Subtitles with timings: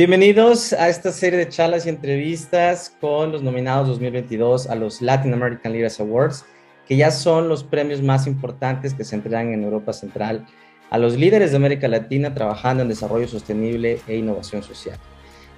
[0.00, 5.34] Bienvenidos a esta serie de charlas y entrevistas con los nominados 2022 a los Latin
[5.34, 6.46] American Leaders Awards,
[6.88, 10.46] que ya son los premios más importantes que se entregan en Europa Central
[10.88, 14.96] a los líderes de América Latina trabajando en desarrollo sostenible e innovación social.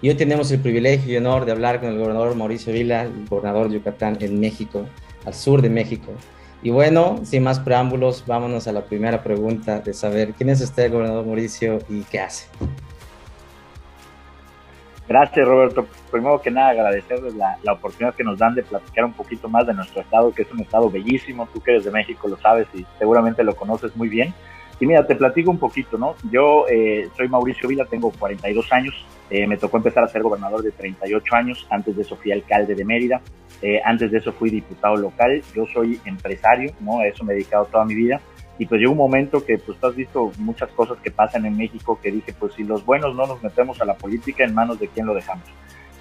[0.01, 3.29] Y hoy tenemos el privilegio y honor de hablar con el gobernador Mauricio Vila, el
[3.29, 4.89] gobernador de Yucatán en México,
[5.25, 6.11] al sur de México.
[6.65, 10.91] Y bueno, sin más preámbulos, vámonos a la primera pregunta de saber quién es usted,
[10.91, 12.47] gobernador Mauricio, y qué hace.
[15.13, 15.87] Gracias, Roberto.
[16.11, 19.67] Primero que nada, agradecerles la, la, oportunidad que nos dan de platicar un poquito más
[19.67, 21.47] de nuestro estado, que es un estado bellísimo.
[21.53, 24.33] Tú que eres de México lo sabes y seguramente lo conoces muy bien.
[24.81, 26.17] Y mira, te platico un poquito, ¿no?
[26.31, 28.95] Yo eh, soy Mauricio Vila, tengo 42 años.
[29.29, 31.67] Eh, me tocó empezar a ser gobernador de 38 años.
[31.69, 33.21] Antes de eso fui alcalde de Mérida.
[33.61, 35.43] Eh, antes de eso fui diputado local.
[35.55, 37.01] Yo soy empresario, ¿no?
[37.01, 38.19] A eso me he dedicado toda mi vida.
[38.63, 41.57] Y pues llegó un momento que pues tú has visto muchas cosas que pasan en
[41.57, 44.79] México que dije, pues si los buenos no nos metemos a la política, ¿en manos
[44.79, 45.45] de quién lo dejamos?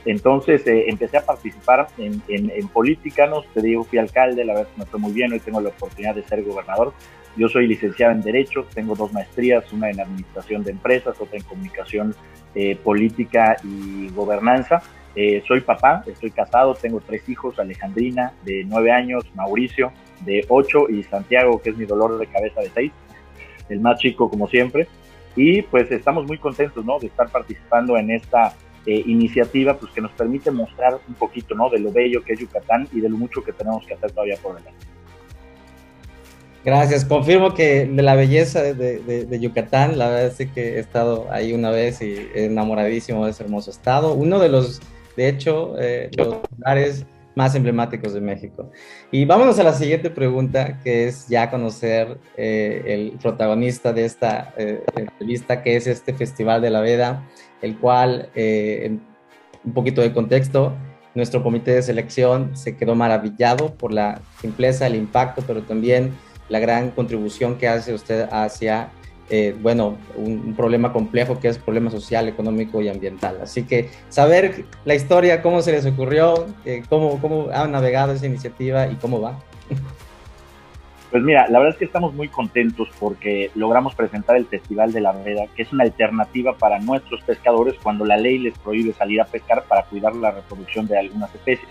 [0.05, 3.41] Entonces eh, empecé a participar en, en, en, política, ¿no?
[3.41, 6.21] te digo, fui alcalde, la verdad me fue muy bien, hoy tengo la oportunidad de
[6.21, 6.93] ser gobernador.
[7.35, 11.43] Yo soy licenciado en Derecho, tengo dos maestrías, una en Administración de Empresas, otra en
[11.45, 12.13] Comunicación
[12.53, 14.83] eh, Política y Gobernanza.
[15.15, 19.91] Eh, soy papá, estoy casado, tengo tres hijos, Alejandrina de nueve años, Mauricio
[20.25, 22.91] de 8 y Santiago, que es mi dolor de cabeza de 6,
[23.69, 24.87] el más chico como siempre.
[25.35, 26.99] Y pues estamos muy contentos, ¿no?
[26.99, 28.53] De estar participando en esta
[28.85, 31.69] eh, iniciativa, pues que nos permite mostrar un poquito, ¿no?
[31.69, 34.37] De lo bello que es Yucatán y de lo mucho que tenemos que hacer todavía
[34.41, 34.91] por delante.
[36.63, 40.79] Gracias, confirmo que de la belleza de, de, de, Yucatán, la verdad es que he
[40.79, 44.13] estado ahí una vez y enamoradísimo de ese hermoso estado.
[44.13, 44.79] Uno de los,
[45.17, 48.71] de hecho, eh, los lugares más emblemáticos de México.
[49.11, 54.53] Y vámonos a la siguiente pregunta, que es ya conocer eh, el protagonista de esta
[54.57, 57.27] eh, entrevista, que es este Festival de la Veda,
[57.61, 58.97] el cual, eh,
[59.63, 60.73] un poquito de contexto,
[61.13, 66.13] nuestro comité de selección se quedó maravillado por la simpleza, el impacto, pero también
[66.49, 68.89] la gran contribución que hace usted hacia
[69.33, 73.39] eh, bueno, un, problema complejo que es problema social, económico y ambiental.
[73.41, 78.25] Así que saber la historia, cómo se les ocurrió, eh, cómo, cómo han navegado esa
[78.25, 79.39] iniciativa y cómo va.
[81.11, 84.99] Pues mira, la verdad es que estamos muy contentos porque logramos presentar el Festival de
[84.99, 89.21] la Veda, que es una alternativa para nuestros pescadores cuando la ley les prohíbe salir
[89.21, 91.69] a pescar para cuidar la reproducción de algunas especies.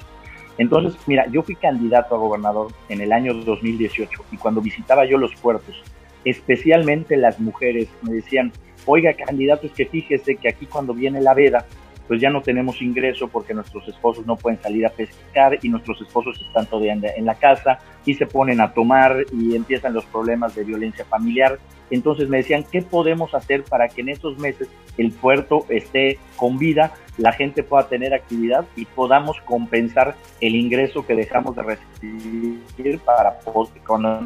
[0.57, 5.19] Entonces, mira, yo fui candidato a gobernador en el año 2018 y cuando visitaba yo
[5.19, 5.83] los puertos,
[6.25, 8.53] especialmente las mujeres, me decían,
[8.87, 11.67] oiga, candidato, es que fíjese que aquí cuando viene la veda,
[12.11, 16.01] pues ya no tenemos ingreso porque nuestros esposos no pueden salir a pescar y nuestros
[16.01, 20.57] esposos están todavía en la casa y se ponen a tomar y empiezan los problemas
[20.57, 21.61] de violencia familiar.
[21.89, 26.59] Entonces me decían, ¿qué podemos hacer para que en esos meses el puerto esté con
[26.59, 32.99] vida, la gente pueda tener actividad y podamos compensar el ingreso que dejamos de recibir
[33.05, 33.39] para
[33.87, 34.23] cuando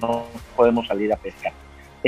[0.00, 0.24] no
[0.56, 1.52] podemos salir a pescar?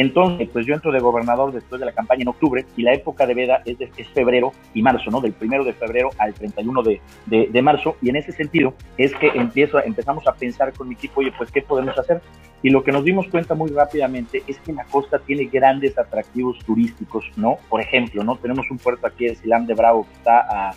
[0.01, 3.27] Entonces, pues yo entro de gobernador después de la campaña en octubre y la época
[3.27, 5.21] de veda es, de, es febrero y marzo, ¿no?
[5.21, 7.97] Del primero de febrero al 31 de, de, de, marzo.
[8.01, 11.51] Y en ese sentido es que empiezo, empezamos a pensar con mi equipo, oye, pues,
[11.51, 12.23] ¿qué podemos hacer?
[12.63, 16.61] Y lo que nos dimos cuenta muy rápidamente es que la costa tiene grandes atractivos
[16.61, 17.57] turísticos, ¿no?
[17.69, 18.37] Por ejemplo, ¿no?
[18.37, 20.75] Tenemos un puerto aquí de Silán de Bravo que está a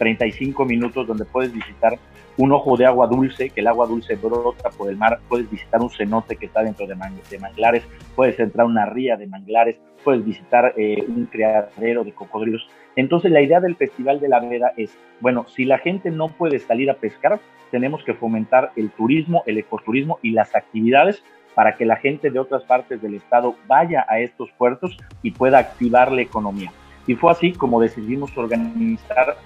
[0.00, 1.98] 35 minutos donde puedes visitar
[2.38, 5.78] un ojo de agua dulce, que el agua dulce brota por el mar, puedes visitar
[5.82, 7.84] un cenote que está dentro de, man de manglares,
[8.16, 12.66] puedes entrar a una ría de manglares, puedes visitar eh, un criadero de cocodrilos.
[12.96, 16.60] Entonces la idea del Festival de la Veda es, bueno, si la gente no puede
[16.60, 17.38] salir a pescar,
[17.70, 21.22] tenemos que fomentar el turismo, el ecoturismo y las actividades
[21.54, 25.58] para que la gente de otras partes del estado vaya a estos puertos y pueda
[25.58, 26.72] activar la economía.
[27.06, 29.38] Y fue así como decidimos organizar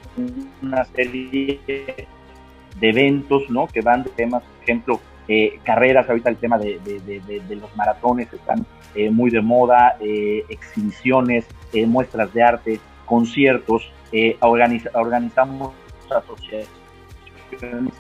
[0.63, 3.67] una serie de eventos, ¿no?
[3.67, 7.75] Que van de temas, por ejemplo, eh, carreras, ahorita el tema de, de, de, los
[7.77, 11.47] maratones están eh, muy de moda, eh, exhibiciones,
[11.87, 13.91] muestras de arte, conciertos,
[14.41, 15.73] organiza, organizamos
[16.09, 16.69] asociaciones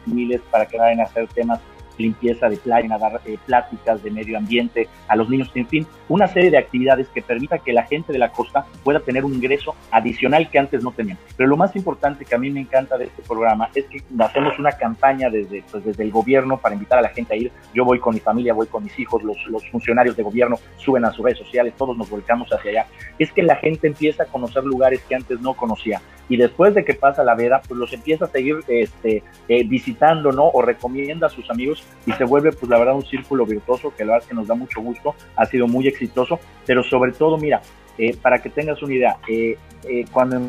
[0.05, 1.61] civiles para que vayan a hacer temas
[1.99, 5.87] limpieza de playa, a dar eh, pláticas de medio ambiente a los niños, en fin,
[6.09, 9.35] una serie de actividades que permita que la gente de la costa pueda tener un
[9.35, 11.19] ingreso adicional que antes no tenían.
[11.37, 14.59] Pero lo más importante que a mí me encanta de este programa es que hacemos
[14.59, 17.53] una campaña desde, pues, desde el gobierno para invitar a la gente a ir.
[17.75, 21.05] Yo voy con mi familia, voy con mis hijos, los, los funcionarios de gobierno suben
[21.05, 22.87] a sus redes sociales, todos nos volcamos hacia allá.
[23.19, 26.85] Es que la gente empieza a conocer lugares que antes no conocía y después de
[26.85, 30.49] que pasa la veda, pues los empieza a seguir este, eh, visitando, ¿no?
[30.49, 34.05] O recomienda a sus amigos y se vuelve, pues la verdad, un círculo virtuoso que
[34.05, 37.39] la verdad es que nos da mucho gusto, ha sido muy exitoso, pero sobre todo,
[37.39, 37.63] mira,
[37.99, 39.57] eh, para que tengas una idea, eh,
[40.13, 40.41] cuando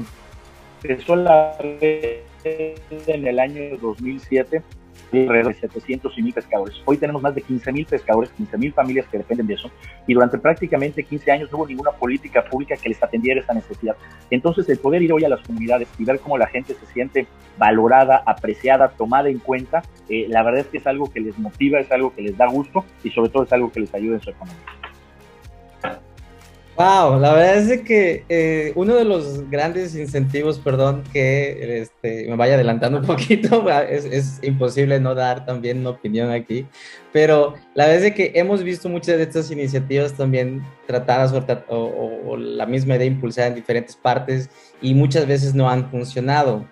[0.82, 4.62] empezó la en el año 2007
[5.12, 6.75] alrededor de 700 y mil pescadores.
[6.86, 9.69] Hoy tenemos más de 15 mil pescadores, 15 mil familias que dependen de eso,
[10.07, 13.95] y durante prácticamente 15 años no hubo ninguna política pública que les atendiera esa necesidad.
[14.30, 17.27] Entonces, el poder ir hoy a las comunidades y ver cómo la gente se siente
[17.57, 21.80] valorada, apreciada, tomada en cuenta, eh, la verdad es que es algo que les motiva,
[21.80, 24.21] es algo que les da gusto y sobre todo es algo que les ayuda en
[24.21, 24.63] su economía.
[26.77, 32.36] Wow, la verdad es que eh, uno de los grandes incentivos, perdón, que este, me
[32.36, 36.66] vaya adelantando un poquito, es, imposible no dar también una opinión aquí,
[37.13, 42.36] pero la verdad es que hemos visto muchas de estas iniciativas también tratadas o, o
[42.36, 44.50] la misma idea impulsada en diferentes partes
[44.81, 46.66] y muchas veces no han funcionado.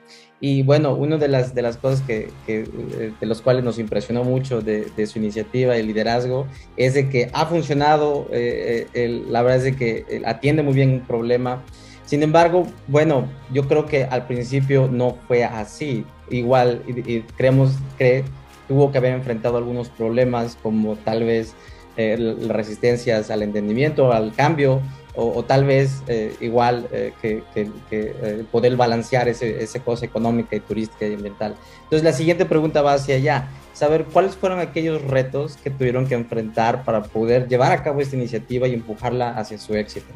[0.45, 4.25] Y bueno, una de las, de las cosas que, eh, de los cuales nos impresionó
[4.25, 9.59] mucho de, su iniciativa y liderazgo es de que ha funcionado, eh, eh, la verdad
[9.59, 11.63] es de que atiende muy bien un problema.
[12.03, 16.03] Sin embargo, bueno, yo creo que al principio no fue así.
[16.29, 18.25] Igual, y, creemos que
[18.67, 21.55] tuvo que haber enfrentado algunos problemas como tal vez
[21.95, 24.81] resistencias al entendimiento, al cambio,
[25.15, 30.05] o, tal vez eh, igual eh, que, que, que eh, poder balancear ese, esa cosa
[30.05, 31.55] económica y turística y ambiental.
[31.83, 36.15] Entonces la siguiente pregunta va hacia allá, saber cuáles fueron aquellos retos que tuvieron que
[36.15, 40.11] enfrentar para poder llevar a cabo esta iniciativa y empujarla hacia su éxito.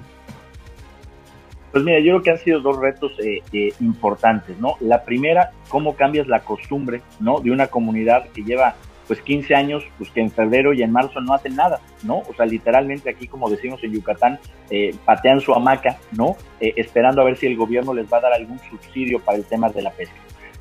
[1.71, 4.77] Pues mira, yo creo que han sido dos retos eh, eh, importantes, ¿no?
[4.79, 7.39] La primera, cómo cambias la costumbre, ¿no?
[7.39, 8.75] De una comunidad que lleva
[9.07, 12.19] pues 15 años, pues que en febrero y en marzo no hacen nada, ¿no?
[12.19, 14.39] O sea, literalmente aquí, como decimos en Yucatán,
[14.69, 16.35] eh, patean su hamaca, ¿no?
[16.59, 19.45] Eh, esperando a ver si el gobierno les va a dar algún subsidio para el
[19.45, 20.15] tema de la pesca.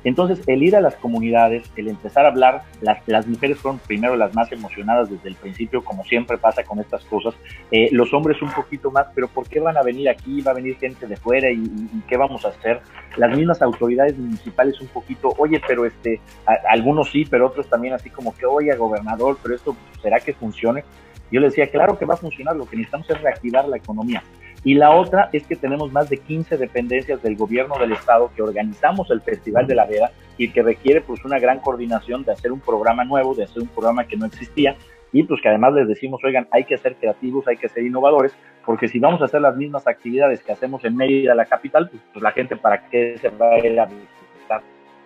[0.07, 4.15] Entonces, el ir a las comunidades, el empezar a hablar, las, las mujeres fueron primero
[4.15, 7.35] las más emocionadas desde el principio, como siempre pasa con estas cosas,
[7.71, 10.39] eh, los hombres un poquito más, pero ¿por qué van a venir aquí?
[10.41, 11.51] ¿Va a venir gente de fuera?
[11.51, 11.67] ¿Y,
[12.07, 12.79] qué vamos a hacer?
[13.17, 16.21] Las mismas autoridades municipales un poquito, oye, pero este,
[16.69, 20.85] algunos sí, pero otros también así como que, oye, gobernador, pero esto, ¿será que funcione?
[21.29, 24.23] Yo le decía, claro que va a funcionar, lo que necesitamos es reactivar la economía.
[24.63, 28.41] Y la otra es que tenemos más de 15 dependencias del gobierno del estado que
[28.41, 32.51] organizamos el Festival de la Veda y que requiere pues una gran coordinación de hacer
[32.51, 34.75] un programa nuevo, de hacer un programa que no existía.
[35.13, 38.35] Y pues que además les decimos, oigan, hay que ser creativos, hay que ser innovadores,
[38.65, 42.01] porque si vamos a hacer las mismas actividades que hacemos en Mérida, la capital, pues,
[42.11, 43.87] pues la gente para qué se va a ir a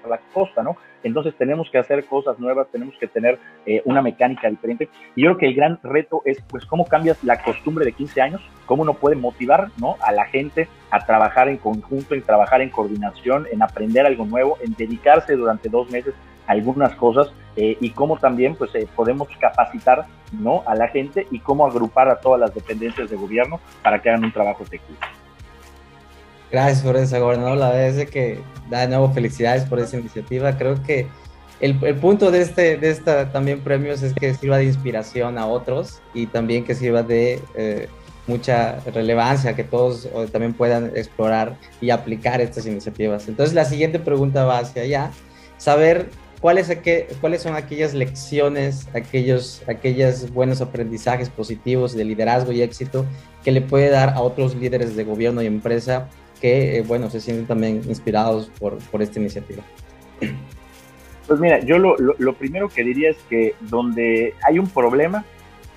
[0.09, 0.77] la costa, ¿no?
[1.03, 4.89] Entonces tenemos que hacer cosas nuevas, tenemos que tener eh, una mecánica diferente.
[5.15, 8.21] Y yo creo que el gran reto es, pues, cómo cambias la costumbre de 15
[8.21, 9.95] años, cómo uno puede motivar, ¿no?
[10.01, 14.57] A la gente a trabajar en conjunto, en trabajar en coordinación, en aprender algo nuevo,
[14.61, 16.13] en dedicarse durante dos meses
[16.47, 20.63] a algunas cosas eh, y cómo también, pues, eh, podemos capacitar, ¿no?
[20.65, 24.23] A la gente y cómo agrupar a todas las dependencias de gobierno para que hagan
[24.23, 24.99] un trabajo efectivo.
[26.51, 27.57] Gracias por eso, gobernador.
[27.57, 28.39] La verdad es que
[28.69, 30.57] da de nuevo felicidades por esa iniciativa.
[30.57, 31.07] Creo que
[31.59, 35.47] el, el, punto de este de esta también premios es que sirva de inspiración a
[35.47, 37.87] otros y también que sirva de eh,
[38.27, 43.27] mucha relevancia, que todos también puedan explorar y aplicar estas iniciativas.
[43.27, 45.11] Entonces la siguiente pregunta va hacia allá,
[45.57, 46.09] saber
[46.39, 53.05] cuáles, aquel, cuáles son aquellas lecciones, aquellos, aquellos buenos aprendizajes positivos de liderazgo y éxito
[53.43, 56.09] que le puede dar a otros líderes de gobierno y empresa
[56.41, 59.63] que, eh, bueno, se sienten también inspirados por, por esta iniciativa?
[61.27, 65.23] Pues mira, yo lo, lo, primero que diría es que donde hay un problema,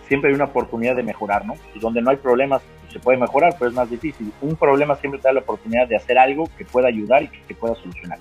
[0.08, 1.54] siempre hay una oportunidad de mejorar, ¿no?
[1.70, 4.32] Pues donde no hay problemas, pues se puede mejorar, pero es más difícil.
[4.40, 7.54] Un problema siempre te da la oportunidad de hacer algo que pueda ayudar y que,
[7.54, 8.18] pueda solucionar.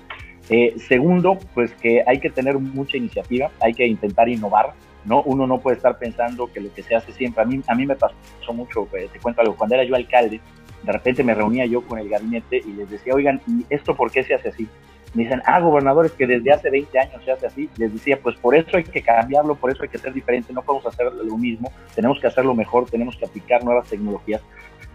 [0.49, 4.73] Eh, segundo, pues que hay que tener mucha iniciativa, hay que intentar innovar,
[5.05, 5.23] ¿no?
[5.23, 7.85] Uno no puede estar pensando que lo que se hace siempre, a mí, a mí
[7.85, 10.39] me pasó mucho, eh, te cuento algo, cuando era yo alcalde,
[10.83, 14.11] de repente me reunía yo con el gabinete y les decía, oigan, ¿y esto por
[14.11, 14.67] qué se hace así?
[15.13, 17.69] Me dicen, ah, gobernadores, que desde hace 20 años se hace así.
[17.77, 20.63] Les decía, pues por eso hay que cambiarlo, por eso hay que ser diferente, no
[20.63, 24.41] podemos hacer lo mismo, tenemos que hacerlo mejor, tenemos que aplicar nuevas tecnologías.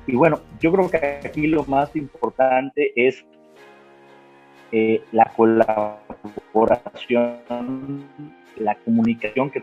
[0.07, 3.25] Y bueno, yo creo que aquí lo más importante es
[4.73, 8.09] eh, la colaboración,
[8.57, 9.63] la comunicación que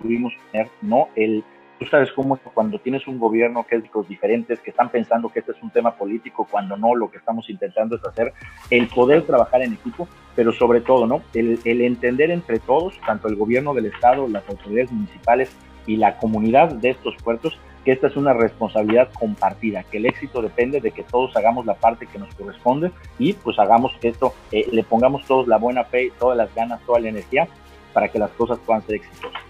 [0.00, 1.42] tuvimos tener, no el
[1.78, 5.52] Tú sabes cómo cuando tienes un gobierno que es diferentes, que están pensando que este
[5.52, 8.32] es un tema político, cuando no, lo que estamos intentando es hacer
[8.70, 11.22] el poder trabajar en equipo, pero sobre todo, ¿no?
[11.34, 15.54] El, entender entre todos, tanto el gobierno del Estado, las autoridades municipales
[15.86, 20.40] y la comunidad de estos puertos, que esta es una responsabilidad compartida, que el éxito
[20.40, 24.66] depende de que todos hagamos la parte que nos corresponde y pues hagamos esto, eh,
[24.72, 27.46] le pongamos todos la buena fe, todas las ganas, toda la energía
[27.92, 29.45] para que las cosas puedan ser exitosas.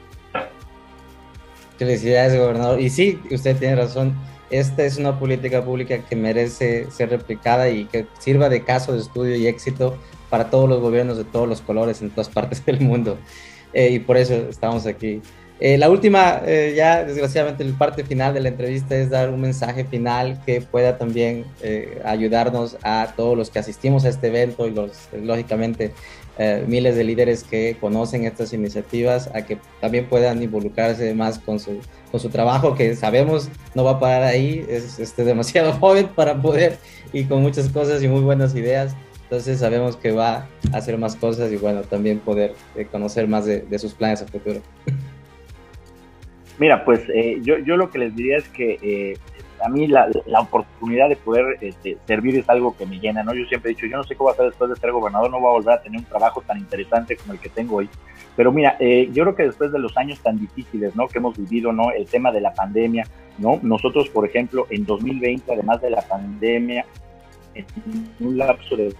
[1.78, 2.80] Felicidades, gobernador.
[2.80, 4.14] Y sí, usted tiene razón.
[4.50, 9.00] esta es una política pública que merece ser replicada y que sirva de caso de
[9.00, 9.98] estudio y éxito
[10.30, 13.18] para todos los gobiernos de todos los colores en todas partes del mundo.
[13.72, 15.20] Eh, y por eso estamos aquí.
[15.58, 19.40] Eh, la última, eh, ya desgraciadamente, la parte final de la entrevista es dar un
[19.40, 21.46] mensaje final que pueda también
[22.04, 25.92] ayudarnos a todos los que asistimos a este evento y los, lógicamente,
[26.66, 31.80] miles de líderes que conocen estas iniciativas a que también puedan involucrarse más con su,
[32.10, 36.40] con su trabajo, que sabemos no va a parar ahí, es este, demasiado joven para
[36.40, 36.78] poder
[37.12, 38.94] y con muchas cosas y muy buenas ideas.
[39.24, 43.44] Entonces sabemos que va a hacer más cosas y bueno, también poder eh, conocer más
[43.44, 44.60] de, sus planes a futuro.
[46.58, 49.18] Mira, pues eh, yo, yo lo que les diría es que eh,
[49.64, 53.34] a mí la, la, oportunidad de poder este, servir es algo que me llena, ¿no?
[53.34, 55.30] Yo siempre he dicho, yo no sé cómo va a ser después de ser gobernador,
[55.30, 57.88] no voy a volver a tener un trabajo tan interesante como el que tengo hoy.
[58.36, 61.08] Pero mira, yo creo que después de los años tan difíciles, ¿no?
[61.08, 61.90] Que hemos vivido, ¿no?
[61.90, 63.06] El tema de la pandemia,
[63.38, 63.58] ¿no?
[63.62, 66.84] Nosotros, por ejemplo, en 2020, además de la pandemia,
[67.54, 67.64] en
[68.20, 68.94] un lapso de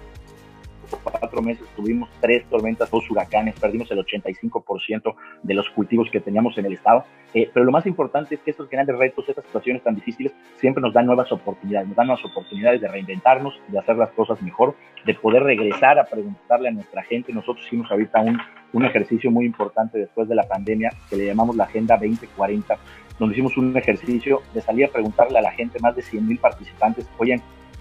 [0.90, 6.56] cuatro meses tuvimos tres tormentas, dos huracanes, perdimos el 85% de los cultivos que teníamos
[6.58, 7.04] en el estado.
[7.34, 10.80] Eh, pero lo más importante es que estos grandes retos, estas situaciones tan difíciles, siempre
[10.80, 14.74] nos dan nuevas oportunidades, nos dan nuevas oportunidades de reinventarnos, de hacer las cosas mejor,
[15.04, 17.32] de poder regresar a preguntarle a nuestra gente.
[17.32, 18.38] Nosotros hicimos ahorita un,
[18.72, 22.76] un ejercicio muy importante después de la pandemia que le llamamos la Agenda 2040,
[23.18, 26.38] donde hicimos un ejercicio de salir a preguntarle a la gente, más de 100 mil
[26.38, 27.40] participantes, oye,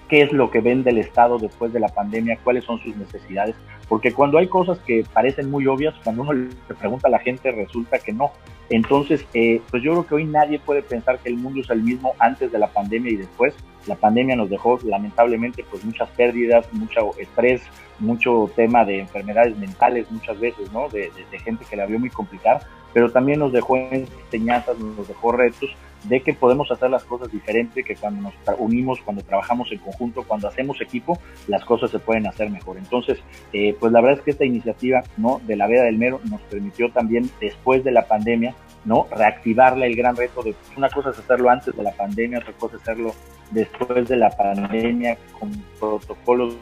[0.09, 3.55] qué es lo que vende el Estado después de la pandemia, cuáles son sus necesidades,
[3.87, 7.51] porque cuando hay cosas que parecen muy obvias, cuando uno le pregunta a la gente
[7.51, 8.31] resulta que no.
[8.69, 11.83] Entonces, eh, pues yo creo que hoy nadie puede pensar que el mundo es el
[11.83, 13.53] mismo antes de la pandemia y después.
[13.85, 17.61] La pandemia nos dejó lamentablemente pues muchas pérdidas, mucho estrés,
[17.99, 20.89] mucho tema de enfermedades mentales muchas veces, ¿no?
[20.89, 25.31] De, de gente que la vio muy complicada, pero también nos dejó enseñanzas, nos dejó
[25.31, 25.69] retos
[26.07, 30.23] de que podemos hacer las cosas diferente, que cuando nos unimos, cuando trabajamos en conjunto,
[30.23, 32.77] cuando hacemos equipo, las cosas se pueden hacer mejor.
[32.77, 33.19] Entonces,
[33.53, 35.41] eh, pues la verdad es que esta iniciativa ¿no?
[35.45, 39.07] de la Veda del Mero nos permitió también, después de la pandemia, ¿no?
[39.11, 42.53] reactivarle el gran reto de pues, una cosa es hacerlo antes de la pandemia, otra
[42.53, 43.13] cosa es hacerlo
[43.51, 46.55] después de la pandemia con protocolos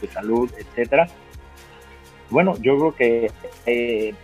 [0.00, 1.08] de salud, etcétera.
[2.30, 3.30] Bueno, yo creo que
[3.66, 4.14] eh,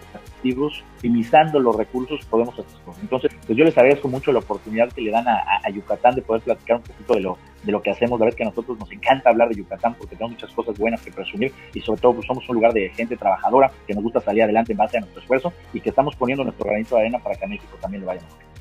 [0.96, 2.66] optimizando los recursos, podemos hacer.
[3.00, 6.42] Entonces, pues yo les agradezco mucho la oportunidad que le dan a, Yucatán de poder
[6.42, 8.18] platicar un poquito de lo, de lo que hacemos.
[8.18, 11.00] La verdad que a nosotros nos encanta hablar de Yucatán porque tenemos muchas cosas buenas
[11.02, 14.20] que presumir y sobre todo pues somos un lugar de gente trabajadora que nos gusta
[14.20, 17.18] salir adelante en base a nuestro esfuerzo y que estamos poniendo nuestro granito de arena
[17.18, 18.53] para que a México también le vaya mejor.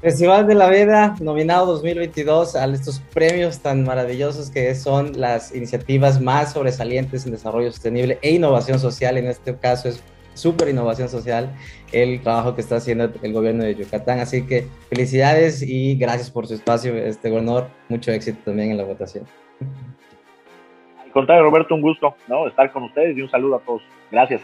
[0.00, 6.20] Festival de la Veda, nominado 2022 a estos premios tan maravillosos que son las iniciativas
[6.20, 9.16] más sobresalientes en desarrollo sostenible e innovación social.
[9.16, 10.00] En este caso es
[10.34, 11.52] súper innovación social
[11.90, 14.20] el trabajo que está haciendo el gobierno de Yucatán.
[14.20, 17.66] Así que felicidades y gracias por su espacio, este gobernador.
[17.88, 19.24] Mucho éxito también en la votación.
[21.04, 22.46] Al contrario, Roberto, un gusto ¿no?
[22.46, 23.82] estar con ustedes y un saludo a todos.
[24.12, 24.42] Gracias.